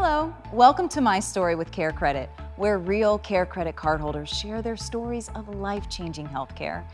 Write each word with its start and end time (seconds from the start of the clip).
Hello, 0.00 0.32
welcome 0.52 0.88
to 0.90 1.00
My 1.00 1.18
Story 1.18 1.56
with 1.56 1.72
Care 1.72 1.90
Credit, 1.90 2.30
where 2.54 2.78
real 2.78 3.18
Care 3.18 3.44
Credit 3.44 3.74
cardholders 3.74 4.28
share 4.28 4.62
their 4.62 4.76
stories 4.76 5.28
of 5.34 5.48
life 5.48 5.88
changing 5.88 6.28
healthcare. 6.28 6.84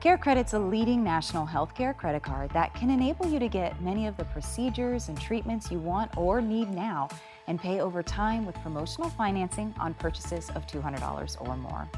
Care 0.00 0.18
Credit's 0.18 0.52
a 0.52 0.58
leading 0.58 1.02
national 1.02 1.46
healthcare 1.46 1.96
credit 1.96 2.22
card 2.22 2.50
that 2.50 2.74
can 2.74 2.90
enable 2.90 3.26
you 3.26 3.38
to 3.38 3.48
get 3.48 3.80
many 3.80 4.06
of 4.06 4.14
the 4.18 4.26
procedures 4.26 5.08
and 5.08 5.18
treatments 5.18 5.70
you 5.70 5.78
want 5.78 6.14
or 6.18 6.42
need 6.42 6.68
now 6.68 7.08
and 7.46 7.58
pay 7.58 7.80
over 7.80 8.02
time 8.02 8.44
with 8.44 8.54
promotional 8.56 9.08
financing 9.08 9.74
on 9.80 9.94
purchases 9.94 10.50
of 10.50 10.66
$200 10.66 11.40
or 11.40 11.56
more. 11.56 11.88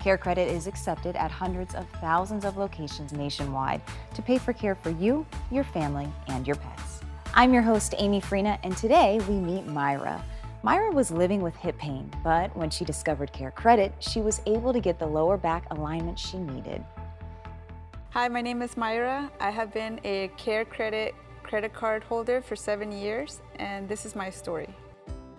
Care 0.00 0.18
Credit 0.18 0.50
is 0.50 0.66
accepted 0.66 1.14
at 1.14 1.30
hundreds 1.30 1.76
of 1.76 1.88
thousands 2.00 2.44
of 2.44 2.56
locations 2.56 3.12
nationwide 3.12 3.80
to 4.14 4.20
pay 4.20 4.36
for 4.36 4.52
care 4.52 4.74
for 4.74 4.90
you, 4.90 5.24
your 5.52 5.62
family, 5.62 6.08
and 6.26 6.44
your 6.44 6.56
pets. 6.56 7.02
I'm 7.38 7.54
your 7.54 7.62
host, 7.62 7.94
Amy 7.98 8.20
Freena, 8.20 8.58
and 8.64 8.76
today 8.76 9.20
we 9.28 9.36
meet 9.36 9.64
Myra. 9.64 10.24
Myra 10.64 10.90
was 10.90 11.12
living 11.12 11.40
with 11.40 11.54
hip 11.54 11.78
pain, 11.78 12.10
but 12.24 12.54
when 12.56 12.68
she 12.68 12.84
discovered 12.84 13.32
Care 13.32 13.52
Credit, 13.52 13.94
she 14.00 14.20
was 14.20 14.42
able 14.46 14.72
to 14.72 14.80
get 14.80 14.98
the 14.98 15.06
lower 15.06 15.36
back 15.36 15.64
alignment 15.70 16.18
she 16.18 16.36
needed. 16.36 16.84
Hi, 18.10 18.26
my 18.26 18.40
name 18.40 18.60
is 18.60 18.76
Myra. 18.76 19.30
I 19.38 19.50
have 19.50 19.72
been 19.72 20.00
a 20.02 20.32
Care 20.36 20.64
Credit 20.64 21.14
credit 21.44 21.72
card 21.72 22.02
holder 22.02 22.42
for 22.42 22.56
seven 22.56 22.90
years, 22.90 23.40
and 23.60 23.88
this 23.88 24.04
is 24.04 24.16
my 24.16 24.30
story. 24.30 24.74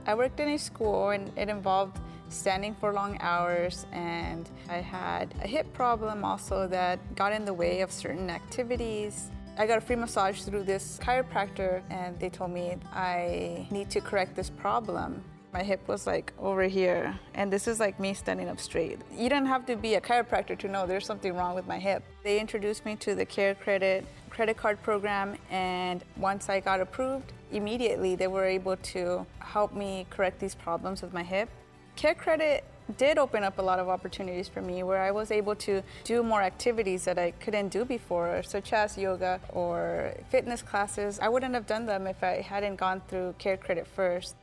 I 0.08 0.16
worked 0.16 0.40
in 0.40 0.48
a 0.48 0.58
school 0.58 1.10
and 1.10 1.30
it 1.38 1.50
involved 1.50 2.00
standing 2.30 2.76
for 2.76 2.94
long 2.94 3.18
hours 3.20 3.86
and 3.92 4.50
I 4.70 4.78
had 4.78 5.34
a 5.44 5.48
hip 5.48 5.74
problem 5.74 6.24
also 6.24 6.66
that 6.68 7.00
got 7.16 7.34
in 7.34 7.44
the 7.44 7.54
way 7.54 7.82
of 7.82 7.92
certain 7.92 8.30
activities. 8.30 9.32
I 9.60 9.68
got 9.68 9.78
a 9.78 9.82
free 9.82 9.98
massage 9.98 10.44
through 10.44 10.64
this 10.64 10.98
chiropractor 11.04 11.82
and 11.90 12.18
they 12.18 12.30
told 12.30 12.52
me 12.52 12.78
I 12.94 13.68
need 13.72 13.90
to 13.90 14.00
correct 14.00 14.34
this 14.34 14.50
problem. 14.50 15.22
My 15.52 15.64
hip 15.64 15.86
was 15.86 16.08
like 16.08 16.32
over 16.40 16.64
here 16.64 17.20
and 17.34 17.52
this 17.52 17.68
is 17.68 17.78
like 17.78 18.00
me 18.00 18.14
standing 18.14 18.48
up 18.48 18.58
straight. 18.58 19.00
You 19.14 19.28
don't 19.28 19.46
have 19.46 19.66
to 19.66 19.76
be 19.76 19.96
a 19.96 20.02
chiropractor 20.02 20.58
to 20.60 20.70
know 20.70 20.88
there's 20.88 21.06
something 21.06 21.36
wrong 21.36 21.56
with 21.56 21.68
my 21.68 21.78
hip. 21.78 22.04
They 22.24 22.40
introduced 22.40 22.86
me 22.86 22.96
to 22.98 23.16
the 23.16 23.26
Care 23.26 23.54
Credit 23.54 24.06
credit 24.30 24.56
card 24.56 24.82
program 24.82 25.36
and 25.52 26.06
once 26.16 26.48
I 26.48 26.62
got 26.62 26.80
approved, 26.80 27.34
immediately 27.52 28.16
they 28.16 28.28
were 28.28 28.46
able 28.46 28.78
to 28.78 29.26
help 29.40 29.74
me 29.74 30.08
correct 30.10 30.40
these 30.40 30.56
problems 30.56 31.02
with 31.02 31.12
my 31.12 31.24
hip. 31.24 31.50
Care 31.98 32.16
Credit 32.16 32.64
did 32.98 33.18
open 33.18 33.44
up 33.44 33.60
a 33.60 33.62
lot 33.62 33.80
of 33.80 33.90
opportunities 33.90 34.48
for 34.48 34.62
me 34.62 34.84
where 34.84 35.02
I 35.02 35.12
was 35.12 35.32
able 35.32 35.56
to 35.56 35.84
do 36.04 36.24
more 36.24 36.42
activities 36.42 37.06
that 37.06 37.18
I 37.18 37.32
couldn't 37.32 37.70
do 37.70 37.86
before, 37.86 38.42
such 38.44 38.74
as 38.74 38.98
yoga 38.98 39.40
or 39.50 40.14
fitness 40.30 40.62
classes. 40.62 41.20
I 41.22 41.30
wouldn't 41.30 41.54
have 41.54 41.68
done 41.68 41.86
them 41.86 42.08
if 42.08 42.24
I 42.24 42.42
hadn't 42.42 42.78
gone 42.78 43.02
through 43.08 43.36
Care 43.38 43.58
Credit 43.58 43.88
first. 43.88 44.36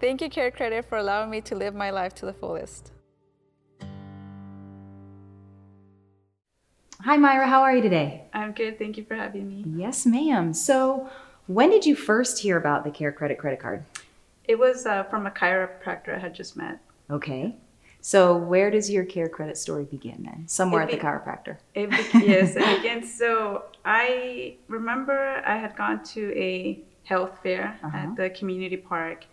Thank 0.00 0.20
you, 0.20 0.28
Care 0.28 0.50
Credit, 0.50 0.84
for 0.84 0.98
allowing 0.98 1.30
me 1.30 1.40
to 1.42 1.54
live 1.54 1.74
my 1.74 1.90
life 1.90 2.14
to 2.16 2.26
the 2.26 2.32
fullest. 2.32 2.90
Hi, 7.00 7.16
Myra, 7.16 7.46
how 7.46 7.60
are 7.62 7.76
you 7.76 7.82
today? 7.82 8.24
I'm 8.32 8.52
good. 8.52 8.78
Thank 8.78 8.96
you 8.96 9.04
for 9.04 9.14
having 9.14 9.48
me. 9.48 9.64
Yes, 9.78 10.06
ma'am. 10.06 10.54
So, 10.54 11.08
when 11.46 11.68
did 11.70 11.84
you 11.84 11.94
first 11.94 12.38
hear 12.38 12.56
about 12.56 12.82
the 12.84 12.90
Care 12.90 13.12
Credit 13.12 13.38
credit 13.38 13.60
card? 13.60 13.84
It 14.44 14.58
was 14.58 14.86
uh, 14.86 15.04
from 15.04 15.26
a 15.26 15.30
chiropractor 15.30 16.16
I 16.16 16.18
had 16.18 16.34
just 16.34 16.56
met. 16.56 16.78
Okay. 17.10 17.54
So, 18.00 18.36
where 18.36 18.70
does 18.70 18.90
your 18.90 19.04
Care 19.04 19.28
Credit 19.30 19.56
story 19.56 19.84
begin 19.84 20.24
then? 20.24 20.44
Somewhere 20.46 20.82
It 20.82 20.84
at 20.84 20.90
the 20.90 21.06
chiropractor. 21.06 21.56
It 21.74 21.88
be- 21.90 22.26
yes, 22.26 22.54
and 22.54 22.64
again, 22.80 23.02
so 23.06 23.64
I 23.84 24.56
remember 24.68 25.42
I 25.46 25.56
had 25.56 25.74
gone 25.74 26.02
to 26.14 26.32
a 26.38 26.80
health 27.04 27.38
fair 27.42 27.78
Uh-huh. 27.82 27.96
at 27.96 28.16
the 28.16 28.28
community 28.30 28.76
park, 28.76 29.24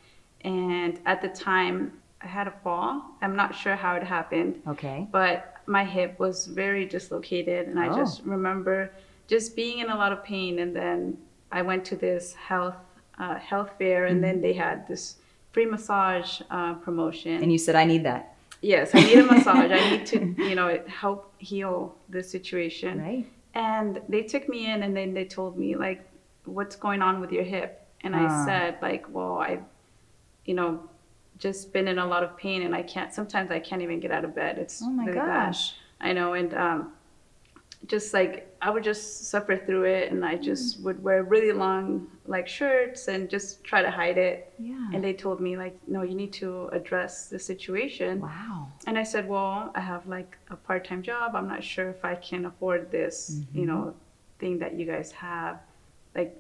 and 0.42 1.00
at 1.06 1.22
the 1.22 1.28
time 1.30 1.94
I 2.22 2.28
had 2.28 2.48
a 2.48 2.52
fall. 2.64 3.02
I'm 3.22 3.36
not 3.36 3.54
sure 3.56 3.76
how 3.76 3.96
it 3.96 4.04
happened, 4.04 4.62
Okay. 4.68 5.08
but 5.12 5.56
my 5.66 5.84
hip 5.84 6.18
was 6.20 6.46
very 6.48 6.86
dislocated, 6.86 7.68
and 7.68 7.78
I 7.80 7.90
Oh. 7.90 7.96
just 7.98 8.24
remember 8.24 8.92
just 9.28 9.56
being 9.56 9.80
in 9.80 9.90
a 9.90 9.96
lot 9.96 10.12
of 10.14 10.24
pain. 10.24 10.60
And 10.60 10.74
then 10.76 11.18
I 11.52 11.62
went 11.62 11.84
to 11.86 11.96
this 11.98 12.34
health 12.36 12.76
uh, 13.20 13.36
health 13.36 13.72
fair, 13.78 14.06
and 14.06 14.24
then 14.24 14.42
they 14.42 14.54
had 14.54 14.88
this 14.88 15.18
free 15.52 15.66
massage 15.66 16.42
uh, 16.50 16.74
promotion. 16.76 17.42
And 17.44 17.52
you 17.52 17.58
said, 17.58 17.76
I 17.76 17.86
need 17.86 18.04
that. 18.06 18.36
Yes, 18.62 18.92
I 18.94 19.02
need 19.02 19.18
a 19.20 19.26
massage. 19.26 19.72
I 19.72 19.90
need 19.90 20.06
to, 20.08 20.36
you 20.50 20.56
know, 20.56 20.80
help 20.88 21.34
heal 21.40 21.96
the 22.10 22.24
situation. 22.24 23.00
Right. 23.02 23.26
And 23.54 24.02
they 24.08 24.24
took 24.24 24.48
me 24.48 24.72
in 24.72 24.84
and 24.84 24.96
then 24.96 25.14
they 25.14 25.26
told 25.26 25.58
me 25.58 25.76
like, 25.76 26.08
what's 26.46 26.76
going 26.76 27.02
on 27.02 27.20
with 27.20 27.32
your 27.32 27.44
hip? 27.44 27.86
And 28.02 28.16
Ah. 28.16 28.44
I 28.44 28.46
said 28.46 28.78
like, 28.82 29.06
well, 29.10 29.38
I've, 29.40 29.64
you 30.46 30.54
know, 30.54 30.88
just 31.38 31.74
been 31.74 31.88
in 31.88 31.98
a 31.98 32.06
lot 32.06 32.24
of 32.24 32.38
pain 32.38 32.62
and 32.62 32.74
I 32.76 32.84
can't, 32.84 33.12
sometimes 33.14 33.50
I 33.52 33.60
can't 33.60 33.82
even 33.82 34.00
get 34.00 34.12
out 34.12 34.24
of 34.26 34.36
bed. 34.36 34.58
It's 34.60 34.82
Oh 34.82 34.90
my 34.90 35.06
really 35.06 35.18
bad. 35.18 35.48
gosh. 35.48 35.74
I 36.00 36.14
know. 36.14 36.34
And 36.34 36.54
um, 36.54 36.94
just 37.88 38.14
like, 38.14 38.48
I 38.62 38.70
would 38.70 38.84
just 38.84 39.26
suffer 39.30 39.58
through 39.58 39.86
it 39.86 40.12
and 40.12 40.24
I 40.24 40.36
just 40.38 40.80
Mm. 40.80 40.84
would 40.86 41.04
wear 41.04 41.24
really 41.24 41.52
long 41.52 42.08
like 42.28 42.48
shirts 42.48 43.08
and 43.08 43.28
just 43.30 43.64
try 43.64 43.82
to 43.82 43.90
hide 43.90 44.18
it. 44.18 44.54
Yeah. 44.60 44.92
And 44.94 45.04
they 45.04 45.14
told 45.14 45.42
me 45.42 45.58
like, 45.58 45.76
no, 45.88 46.04
you 46.04 46.14
need 46.16 46.32
to 46.34 46.68
address 46.68 47.28
the 47.30 47.40
situation. 47.40 48.22
Wow. 48.22 48.68
And 48.88 48.98
I 49.00 49.04
said, 49.04 49.28
well, 49.28 49.72
I 49.74 49.80
have 49.82 50.06
like 50.08 50.38
a 50.52 50.56
part-time 50.56 51.02
job. 51.02 51.36
I'm 51.36 51.48
not 51.48 51.64
sure 51.64 51.90
if 51.90 52.06
I 52.06 52.16
can 52.16 52.46
afford 52.46 52.92
this, 52.92 53.42
you 53.54 53.66
know, 53.66 53.96
thing 54.40 54.60
that 54.60 54.74
you 54.76 54.86
guys 54.86 55.12
have, 55.14 55.60
like 56.16 56.38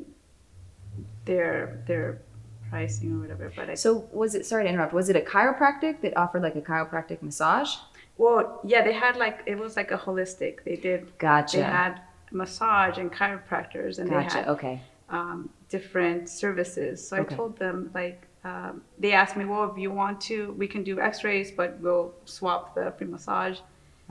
their 1.25 1.81
their 1.87 2.21
pricing 2.69 3.13
or 3.15 3.19
whatever. 3.21 3.51
But 3.55 3.69
I 3.69 3.73
So, 3.75 4.07
was 4.13 4.33
it, 4.35 4.45
sorry 4.45 4.63
to 4.63 4.69
interrupt, 4.69 4.93
was 4.93 5.09
it 5.09 5.15
a 5.15 5.21
chiropractic 5.21 6.01
that 6.01 6.15
offered 6.15 6.41
like 6.41 6.55
a 6.55 6.61
chiropractic 6.61 7.21
massage? 7.21 7.75
Well, 8.21 8.59
yeah, 8.63 8.81
they 8.87 8.93
had 8.93 9.15
like 9.25 9.37
it 9.47 9.57
was 9.57 9.75
like 9.75 9.91
a 9.97 9.97
holistic. 10.05 10.53
They 10.63 10.77
did. 10.87 10.99
Gotcha. 11.17 11.57
They 11.57 11.63
had 11.63 11.93
massage 12.31 12.97
and 13.01 13.11
chiropractors, 13.11 13.93
and 13.99 14.07
they 14.11 14.23
had 14.23 14.47
Okay. 14.55 14.75
um, 15.09 15.49
different 15.75 16.29
services. 16.29 16.95
So 17.07 17.17
Okay. 17.17 17.33
I 17.33 17.37
told 17.37 17.57
them 17.57 17.77
like. 18.01 18.19
Um, 18.43 18.81
they 18.97 19.13
asked 19.21 19.35
me, 19.37 19.45
well, 19.45 19.65
if 19.71 19.77
you 19.77 19.91
want 19.91 20.19
to, 20.21 20.35
we 20.61 20.67
can 20.73 20.83
do 20.83 20.99
X-rays, 20.99 21.51
but 21.51 21.69
we'll 21.79 22.11
swap 22.25 22.73
the 22.73 22.91
free 22.97 23.05
massage. 23.05 23.59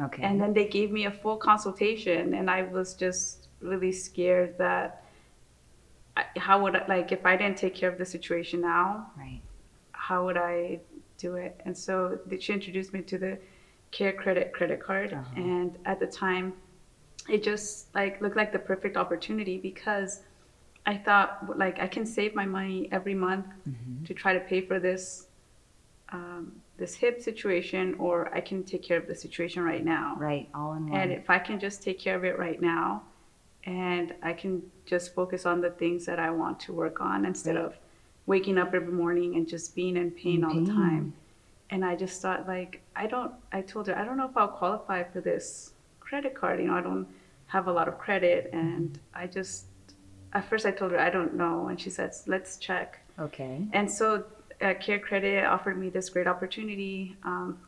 Okay. 0.06 0.22
And 0.22 0.40
then 0.40 0.52
they 0.58 0.66
gave 0.78 0.92
me 0.98 1.06
a 1.06 1.10
full 1.22 1.36
consultation, 1.36 2.34
and 2.38 2.48
I 2.48 2.62
was 2.62 2.94
just 2.94 3.48
really 3.60 3.90
scared 3.90 4.56
that 4.58 5.02
I, 6.16 6.22
how 6.46 6.62
would 6.62 6.76
I, 6.76 6.86
like 6.86 7.10
if 7.10 7.26
I 7.26 7.34
didn't 7.40 7.58
take 7.64 7.74
care 7.74 7.90
of 7.90 7.98
the 7.98 8.08
situation 8.16 8.60
now, 8.60 9.10
right. 9.18 9.40
how 10.06 10.24
would 10.26 10.36
I 10.36 10.78
do 11.18 11.34
it? 11.34 11.60
And 11.64 11.76
so 11.76 11.92
she 12.38 12.52
introduced 12.52 12.92
me 12.92 13.02
to 13.02 13.18
the 13.18 13.32
Care 13.90 14.12
Credit 14.12 14.52
credit 14.52 14.80
card, 14.80 15.12
Uh-huh. 15.12 15.34
and 15.36 15.76
at 15.84 15.98
the 15.98 16.06
time, 16.06 16.52
it 17.28 17.42
just 17.42 17.92
like 17.94 18.20
looked 18.20 18.36
like 18.36 18.52
the 18.52 18.58
perfect 18.58 18.96
opportunity 18.96 19.58
because 19.58 20.22
I 20.86 20.96
thought 20.96 21.58
like 21.58 21.80
I 21.80 21.86
can 21.88 22.06
save 22.06 22.34
my 22.34 22.46
money 22.46 22.88
every 22.92 23.14
month 23.14 23.46
Mm-hmm. 23.68 24.04
to 24.04 24.14
try 24.14 24.32
to 24.32 24.40
pay 24.40 24.60
for 24.60 24.78
this. 24.78 25.26
Um, 26.12 26.60
this 26.76 26.94
hip 26.94 27.20
situation, 27.20 27.94
or 27.98 28.34
I 28.34 28.40
can 28.40 28.64
take 28.64 28.82
care 28.82 28.96
of 28.98 29.06
the 29.06 29.14
situation 29.14 29.62
right 29.62 29.84
now. 29.84 30.16
Right. 30.18 30.48
All 30.54 30.72
in 30.72 30.88
one. 30.88 30.98
And 31.00 31.12
if 31.12 31.30
I 31.30 31.38
can 31.38 31.60
just 31.60 31.82
take 31.84 32.00
care 32.00 32.16
of 32.16 32.24
it 32.24 32.36
right 32.38 32.60
now 32.60 33.02
and 33.64 34.14
I 34.22 34.32
can 34.32 34.62
just 34.86 35.14
focus 35.14 35.46
on 35.46 35.60
the 35.60 35.70
things 35.70 36.06
that 36.06 36.18
I 36.18 36.30
want 36.30 36.58
to 36.60 36.72
work 36.72 37.00
on 37.00 37.26
instead 37.26 37.54
Right. 37.54 37.64
of 37.66 37.76
waking 38.26 38.58
up 38.58 38.74
every 38.74 38.92
morning 38.92 39.36
and 39.36 39.46
just 39.46 39.76
being 39.76 39.96
in 39.96 40.10
pain 40.10 40.38
In 40.38 40.44
all 40.44 40.54
the 40.54 40.72
time. 40.72 41.12
And 41.70 41.84
I 41.84 41.96
just 41.96 42.20
thought 42.20 42.46
like 42.48 42.80
I 42.96 43.06
don't 43.06 43.32
I 43.52 43.60
told 43.62 43.86
her 43.86 43.96
I 43.96 44.04
don't 44.04 44.16
know 44.16 44.28
if 44.28 44.36
I'll 44.36 44.48
qualify 44.48 45.02
for 45.04 45.20
this 45.20 45.72
credit 46.00 46.34
card. 46.34 46.60
You 46.60 46.66
know, 46.68 46.74
I 46.74 46.80
don't 46.82 47.06
have 47.46 47.66
a 47.68 47.72
lot 47.72 47.88
of 47.88 47.98
credit 47.98 48.50
and 48.52 48.98
I 49.14 49.26
just 49.26 49.66
at 50.32 50.48
first 50.48 50.66
I 50.66 50.70
told 50.70 50.92
her 50.92 50.98
I 50.98 51.10
don't 51.10 51.34
know 51.34 51.68
and 51.68 51.80
she 51.80 51.90
says 51.90 52.24
let's 52.26 52.56
check. 52.56 53.00
okay. 53.18 53.62
And 53.72 53.90
so 53.90 54.24
uh, 54.60 54.74
Care 54.74 54.98
Credit 54.98 55.44
offered 55.44 55.78
me 55.78 55.88
this 55.88 56.08
great 56.10 56.26
opportunity, 56.26 57.16
um, 57.24 57.58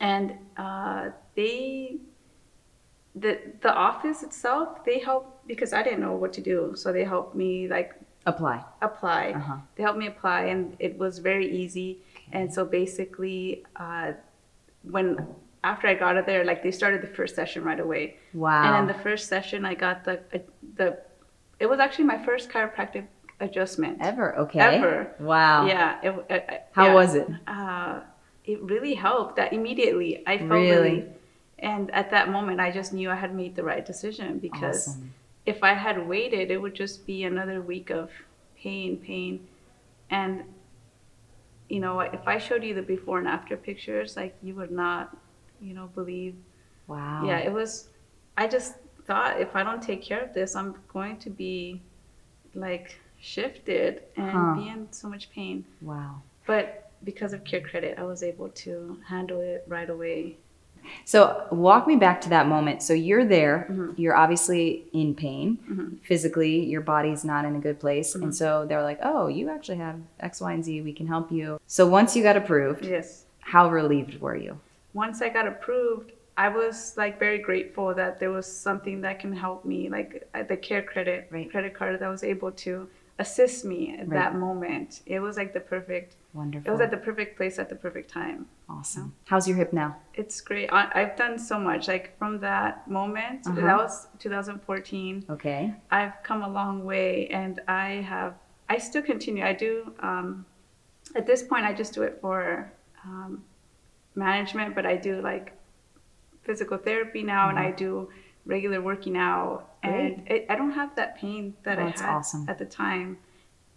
and 0.00 0.32
uh, 0.56 1.10
they, 1.36 1.96
the 3.14 3.38
the 3.60 3.72
office 3.72 4.22
itself, 4.22 4.84
they 4.84 4.98
helped 4.98 5.46
because 5.46 5.72
I 5.72 5.82
didn't 5.82 6.00
know 6.00 6.14
what 6.14 6.32
to 6.34 6.40
do, 6.40 6.72
so 6.74 6.92
they 6.92 7.04
helped 7.04 7.34
me 7.34 7.68
like 7.68 7.94
Apply. 8.26 8.62
apply. 8.82 9.32
Uh-huh. 9.36 9.56
They 9.76 9.82
helped 9.82 9.98
me 9.98 10.06
apply, 10.08 10.46
and 10.46 10.76
it 10.78 10.98
was 10.98 11.18
very 11.18 11.48
easy. 11.50 11.98
And 12.32 12.52
so 12.52 12.64
basically, 12.64 13.64
uh, 13.76 14.12
when 14.82 15.26
after 15.64 15.88
I 15.88 15.94
got 15.94 16.16
it 16.16 16.26
there, 16.26 16.44
like 16.44 16.62
they 16.62 16.70
started 16.70 17.02
the 17.02 17.06
first 17.08 17.34
session 17.34 17.64
right 17.64 17.80
away. 17.80 18.16
Wow. 18.34 18.62
And 18.76 18.90
in 18.90 18.96
the 18.96 19.02
first 19.02 19.28
session, 19.28 19.64
I 19.64 19.74
got 19.74 20.04
the 20.04 20.20
the. 20.76 20.98
It 21.58 21.66
was 21.66 21.80
actually 21.80 22.04
my 22.04 22.24
first 22.24 22.50
chiropractic 22.50 23.06
adjustment 23.40 23.98
Ever. 24.00 24.36
Okay. 24.38 24.60
Ever. 24.60 25.12
Wow. 25.20 25.66
Yeah. 25.66 25.98
It, 26.02 26.10
uh, 26.30 26.34
uh, 26.34 26.58
How 26.72 26.86
yeah. 26.86 26.94
was 26.94 27.14
it? 27.14 27.28
Uh, 27.46 28.00
it 28.44 28.60
really 28.62 28.94
helped. 28.94 29.36
That 29.36 29.52
immediately, 29.52 30.22
I 30.26 30.38
felt 30.38 30.50
Really? 30.50 30.70
really. 30.70 31.04
And 31.60 31.90
at 31.90 32.10
that 32.12 32.30
moment, 32.30 32.60
I 32.60 32.70
just 32.70 32.92
knew 32.92 33.10
I 33.10 33.16
had 33.16 33.34
made 33.34 33.56
the 33.56 33.64
right 33.64 33.84
decision 33.84 34.38
because 34.38 34.88
Awesome. 34.88 35.12
if 35.44 35.62
I 35.64 35.74
had 35.74 36.06
waited, 36.06 36.50
it 36.50 36.58
would 36.62 36.74
just 36.74 37.04
be 37.06 37.24
another 37.24 37.60
week 37.60 37.90
of 37.90 38.10
pain, 38.56 38.96
pain, 38.96 39.46
and 40.10 40.44
you 41.68 41.80
know, 41.80 42.00
if 42.00 42.26
I 42.26 42.38
showed 42.38 42.64
you 42.64 42.74
the 42.74 42.82
before 42.82 43.18
and 43.18 43.28
after 43.28 43.56
pictures, 43.56 44.16
like 44.16 44.36
you 44.42 44.54
would 44.54 44.70
not, 44.70 45.16
you 45.60 45.74
know, 45.74 45.86
believe. 45.94 46.34
Wow. 46.86 47.24
Yeah, 47.26 47.38
it 47.38 47.52
was. 47.52 47.88
I 48.36 48.46
just 48.46 48.76
thought 49.06 49.40
if 49.40 49.54
I 49.56 49.62
don't 49.62 49.82
take 49.82 50.02
care 50.02 50.22
of 50.22 50.32
this, 50.34 50.54
I'm 50.56 50.76
going 50.92 51.18
to 51.18 51.30
be 51.30 51.82
like 52.54 52.96
shifted 53.20 54.02
and 54.16 54.30
Huh. 54.30 54.54
be 54.54 54.68
in 54.68 54.92
so 54.92 55.08
much 55.08 55.30
pain. 55.30 55.64
Wow. 55.80 56.22
But 56.46 56.90
because 57.04 57.32
of 57.32 57.44
Care 57.44 57.60
Credit, 57.60 57.98
I 57.98 58.04
was 58.04 58.22
able 58.22 58.48
to 58.50 58.98
handle 59.06 59.40
it 59.40 59.64
right 59.68 59.88
away. 59.90 60.38
So 61.04 61.46
walk 61.50 61.86
me 61.86 61.96
back 61.96 62.20
to 62.22 62.28
that 62.30 62.46
moment. 62.46 62.82
So 62.82 62.92
you're 62.92 63.24
there. 63.24 63.66
Mm-hmm. 63.70 64.00
You're 64.00 64.16
obviously 64.16 64.84
in 64.92 65.14
pain. 65.14 66.00
Physically, 66.04 66.64
your 66.64 66.80
body's 66.80 67.24
not 67.24 67.44
in 67.44 67.56
a 67.56 67.60
good 67.60 67.78
place. 67.80 68.14
Mm-hmm. 68.14 68.22
And 68.24 68.36
so 68.36 68.66
they're 68.66 68.82
like, 68.82 68.98
"Oh, 69.02 69.26
you 69.28 69.50
actually 69.50 69.78
have 69.78 69.96
X, 70.20 70.40
Y, 70.40 70.52
and 70.52 70.64
Z. 70.64 70.80
We 70.82 70.92
can 70.92 71.06
help 71.06 71.30
you." 71.32 71.60
So 71.66 71.86
once 71.86 72.14
you 72.16 72.22
got 72.22 72.36
approved, 72.36 72.84
Yes. 72.84 73.24
how 73.40 73.70
relieved 73.70 74.20
were 74.20 74.36
you? 74.36 74.58
once 74.94 75.22
I 75.22 75.28
got 75.28 75.46
approved, 75.46 76.12
I 76.36 76.48
was 76.48 76.94
like 76.96 77.18
very 77.18 77.38
grateful 77.38 77.94
that 77.94 78.18
there 78.18 78.30
was 78.30 78.46
something 78.46 79.00
that 79.02 79.20
can 79.20 79.32
help 79.32 79.64
me, 79.64 79.88
like 79.88 80.26
uh, 80.34 80.42
the 80.44 80.56
care 80.56 80.82
credit 80.82 81.28
Right. 81.30 81.48
credit 81.50 81.74
card 81.74 81.94
that 82.00 82.02
I 82.02 82.08
was 82.10 82.24
able 82.24 82.50
to 82.52 82.88
assist 83.18 83.64
me 83.64 83.94
at 83.98 84.08
Right. 84.08 84.10
that 84.10 84.34
moment. 84.36 85.02
It 85.06 85.20
was 85.20 85.36
like 85.36 85.52
the 85.52 85.60
perfect. 85.60 86.16
Wonderful. 86.34 86.68
It 86.68 86.70
was 86.72 86.80
at 86.80 86.90
the 86.90 86.96
perfect 86.96 87.36
place 87.36 87.58
at 87.58 87.68
the 87.68 87.74
perfect 87.74 88.10
time. 88.10 88.46
awesome. 88.68 89.14
How's 89.24 89.48
your 89.48 89.56
hip 89.56 89.72
now? 89.72 89.96
It's 90.14 90.40
great. 90.40 90.70
I, 90.72 90.90
I've 90.94 91.16
done 91.16 91.38
so 91.38 91.58
much. 91.58 91.88
Like 91.88 92.16
from 92.18 92.38
that 92.40 92.88
moment, 92.88 93.46
Uh-huh. 93.46 93.60
that 93.60 93.76
was 93.76 94.06
2014. 94.18 95.24
Okay. 95.30 95.74
I've 95.90 96.12
come 96.22 96.42
a 96.42 96.48
long 96.48 96.84
way, 96.84 97.28
and 97.28 97.60
I 97.66 98.02
have. 98.12 98.34
I 98.68 98.76
still 98.78 99.02
continue. 99.02 99.42
I 99.44 99.54
do. 99.54 99.94
Um, 100.00 100.44
at 101.16 101.26
this 101.26 101.42
point, 101.42 101.64
I 101.64 101.72
just 101.72 101.94
do 101.94 102.02
it 102.02 102.18
for 102.20 102.70
um, 103.04 103.42
management, 104.14 104.74
but 104.74 104.84
I 104.86 104.96
do 104.96 105.20
like 105.22 105.54
physical 106.42 106.76
therapy 106.78 107.22
now, 107.22 107.48
and 107.48 107.58
I 107.58 107.70
do 107.72 108.10
regular 108.46 108.80
working 108.80 109.16
out, 109.16 109.67
and 109.82 110.22
it, 110.26 110.46
I 110.48 110.56
don't 110.56 110.72
have 110.72 110.94
that 110.96 111.16
pain 111.16 111.54
that 111.64 111.78
Oh, 111.78 111.82
I 111.86 111.90
had 111.90 112.00
awesome. 112.16 112.46
at 112.48 112.58
the 112.58 112.64
time 112.64 113.18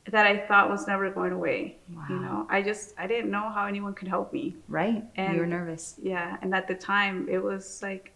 that 0.09 0.25
I 0.25 0.37
thought 0.47 0.69
was 0.69 0.87
never 0.87 1.09
going 1.11 1.31
away. 1.31 1.77
You 2.09 2.19
know, 2.19 2.47
I 2.49 2.61
just 2.63 2.93
I 2.97 3.05
didn't 3.07 3.29
know 3.29 3.49
how 3.49 3.65
anyone 3.67 3.93
could 3.93 4.07
help 4.07 4.33
me. 4.33 4.55
Right. 4.67 5.03
And- 5.15 5.33
you 5.35 5.39
were 5.41 5.45
nervous. 5.47 5.95
Yeah, 6.01 6.37
and 6.41 6.53
at 6.55 6.67
the 6.67 6.75
time, 6.75 7.27
it 7.29 7.41
was 7.41 7.81
like 7.83 8.11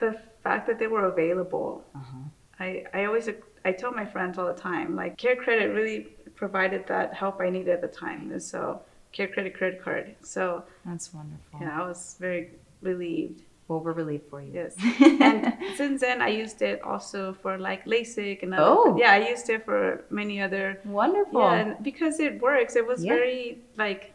the 0.00 0.18
fact 0.42 0.66
that 0.66 0.78
they 0.78 0.86
were 0.86 1.04
available. 1.06 1.84
Uh-huh. 1.94 2.16
I, 2.60 2.84
I 2.94 3.04
always 3.04 3.28
I 3.64 3.72
tell 3.72 3.92
my 3.92 4.06
friends 4.06 4.38
all 4.38 4.46
the 4.46 4.60
time 4.60 4.96
like 4.96 5.16
Care 5.18 5.36
Credit 5.36 5.68
really 5.74 6.08
provided 6.34 6.86
that 6.86 7.12
help 7.14 7.40
I 7.40 7.50
needed 7.50 7.68
at 7.68 7.80
the 7.82 7.88
time, 7.88 8.30
and 8.32 8.42
so 8.42 8.80
Care 9.12 9.28
Credit 9.28 9.54
credit 9.54 9.82
card. 9.82 10.14
So 10.22 10.64
That's 10.86 11.12
wonderful. 11.12 11.60
yeah, 11.60 11.82
I 11.82 11.86
was 11.86 12.16
very 12.18 12.52
relieved. 12.80 13.42
Well, 13.68 13.80
we're 13.80 13.92
relieved 13.92 14.24
for 14.30 14.40
you. 14.40 14.50
Yes, 14.54 14.74
and 15.20 15.52
since 15.76 16.00
then 16.00 16.22
I 16.22 16.28
used 16.28 16.62
it 16.62 16.80
also 16.82 17.34
for 17.42 17.58
like 17.58 17.84
LASIK 17.84 18.42
and 18.42 18.54
other, 18.54 18.64
Oh. 18.64 18.96
yeah, 18.98 19.12
I 19.12 19.28
used 19.28 19.50
it 19.50 19.64
for 19.66 20.04
many 20.08 20.40
other 20.40 20.80
Wonderful. 20.86 21.40
yeah, 21.42 21.54
and 21.54 21.82
because 21.84 22.18
it 22.18 22.40
works. 22.40 22.76
It 22.76 22.86
was 22.86 23.04
Yeah. 23.04 23.14
very 23.14 23.58
like 23.76 24.14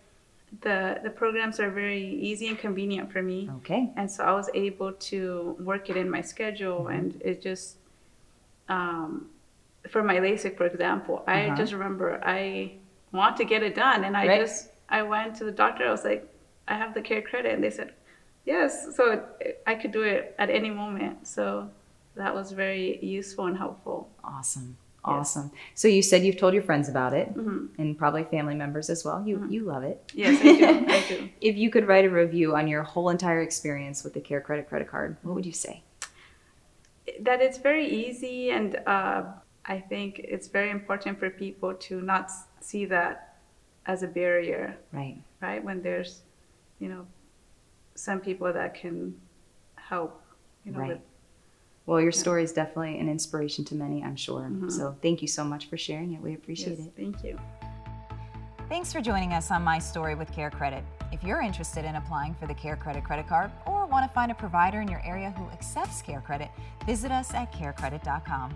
the 0.61 0.99
the 1.03 1.09
programs 1.11 1.59
are 1.59 1.69
very 1.69 2.03
easy 2.29 2.47
and 2.47 2.57
convenient 2.57 3.11
for 3.11 3.21
me. 3.21 3.47
Okay. 3.57 3.91
and 3.95 4.09
so 4.09 4.23
I 4.23 4.33
was 4.33 4.49
able 4.55 4.91
to 5.11 5.55
work 5.59 5.89
it 5.91 5.97
in 5.97 6.09
my 6.09 6.21
schedule, 6.21 6.79
Mm-hmm. 6.85 6.97
and 6.97 7.21
it 7.23 7.39
just, 7.49 7.77
um, 8.69 9.29
for 9.89 10.01
my 10.03 10.17
LASIK, 10.19 10.57
for 10.57 10.65
example, 10.65 11.23
I 11.27 11.45
Uh-huh. 11.47 11.55
just 11.61 11.73
remember 11.73 12.19
I 12.25 12.71
want 13.11 13.37
to 13.37 13.45
get 13.45 13.61
it 13.61 13.75
done, 13.75 14.03
and 14.03 14.17
I 14.17 14.25
Right. 14.27 14.41
just 14.41 14.57
I 14.89 15.01
went 15.03 15.35
to 15.39 15.43
the 15.43 15.51
doctor. 15.63 15.83
I 15.87 15.91
was 15.91 16.03
like, 16.11 16.23
I 16.67 16.73
have 16.81 16.93
the 16.97 17.01
care 17.09 17.21
credit, 17.21 17.51
and 17.53 17.63
they 17.63 17.69
said, 17.79 17.93
yes, 18.45 18.95
so 18.95 19.11
it, 19.39 19.61
I 19.65 19.75
could 19.75 19.91
do 19.91 20.03
it 20.03 20.35
at 20.39 20.49
any 20.49 20.69
moment. 20.69 21.27
So 21.27 21.69
that 22.15 22.33
was 22.33 22.51
very 22.51 23.03
useful 23.03 23.45
and 23.47 23.57
helpful. 23.57 24.09
Awesome. 24.23 24.77
Awesome. 25.05 25.51
So 25.75 25.89
you 25.89 26.01
said 26.01 26.23
you've 26.23 26.37
told 26.37 26.53
your 26.53 26.63
friends 26.63 26.87
about 26.87 27.13
it 27.13 27.33
Mhm. 27.35 27.69
and 27.77 27.97
probably 27.97 28.23
family 28.23 28.55
members 28.55 28.89
as 28.89 29.03
well. 29.03 29.21
You 29.27 29.45
you 29.49 29.63
love 29.65 29.83
it. 29.83 29.97
Yes, 30.13 30.39
I 30.41 30.43
do. 30.57 30.65
I 30.87 31.03
do. 31.09 31.29
If 31.41 31.57
you 31.57 31.69
could 31.69 31.85
write 31.89 32.05
a 32.05 32.09
review 32.09 32.55
on 32.55 32.69
your 32.69 32.83
whole 32.83 33.09
entire 33.09 33.41
experience 33.41 34.03
with 34.05 34.13
the 34.13 34.21
Care 34.21 34.39
Credit 34.39 34.65
credit 34.69 34.87
card, 34.89 35.17
what 35.23 35.35
would 35.35 35.45
you 35.45 35.51
say? 35.51 35.83
that 37.19 37.41
it's 37.41 37.57
very 37.57 37.85
easy 37.85 38.49
and 38.51 38.77
uh, 38.87 39.23
i 39.65 39.77
think 39.91 40.19
it's 40.19 40.47
very 40.47 40.69
important 40.69 41.19
for 41.19 41.29
people 41.29 41.73
to 41.73 42.01
not 42.01 42.31
see 42.61 42.85
that 42.85 43.35
as 43.85 44.03
a 44.03 44.07
barrier 44.07 44.77
Right. 44.93 45.17
right 45.41 45.61
when 45.63 45.81
there's 45.83 46.21
you 46.79 46.87
know 46.89 47.05
some 47.95 48.19
people 48.19 48.51
that 48.51 48.73
can 48.73 49.15
help 49.75 50.21
you 50.65 50.71
know 50.71 50.79
Right. 50.79 50.87
with 50.89 50.99
Well, 51.85 51.99
your 52.01 52.11
story 52.13 52.43
is 52.43 52.53
definitely 52.53 52.97
an 52.99 53.09
inspiration 53.09 53.65
to 53.65 53.75
many, 53.75 54.03
I'm 54.03 54.15
sure. 54.15 54.41
Mm-hmm. 54.43 54.69
So 54.69 54.95
thank 55.01 55.21
you 55.21 55.27
so 55.27 55.43
much 55.43 55.65
for 55.69 55.77
sharing 55.77 56.13
it. 56.13 56.21
We 56.21 56.33
appreciate 56.33 56.77
yes, 56.79 56.87
it. 56.87 56.93
thank 56.95 57.23
you 57.23 57.37
Thanks 58.69 58.91
for 58.93 59.01
joining 59.01 59.33
us 59.33 59.51
on 59.51 59.61
My 59.63 59.77
Story 59.77 60.15
with 60.15 60.31
Care 60.31 60.49
Credit. 60.49 60.83
If 61.11 61.21
you're 61.23 61.41
interested 61.41 61.85
in 61.85 61.95
applying 61.95 62.33
for 62.33 62.47
the 62.47 62.53
Care 62.55 62.75
Credit 62.77 63.03
credit 63.03 63.27
card 63.27 63.51
or 63.67 63.85
want 63.85 64.07
to 64.09 64.13
find 64.15 64.31
a 64.31 64.35
provider 64.35 64.81
in 64.81 64.87
your 64.87 65.01
area 65.05 65.31
who 65.37 65.47
accepts 65.51 66.01
Care 66.01 66.21
Credit, 66.21 66.49
visit 66.85 67.11
us 67.11 67.33
at 67.33 67.51
carecredit.com. 67.51 68.51